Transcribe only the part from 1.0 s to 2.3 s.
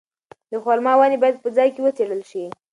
باید په ځای کې وڅېړل